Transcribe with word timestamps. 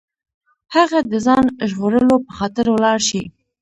هغه 0.75 0.99
د 1.11 1.13
ځان 1.25 1.45
ژغورلو 1.69 2.15
په 2.25 2.31
خاطر 2.37 2.65
ولاړ 2.69 2.97
شي. 3.09 3.23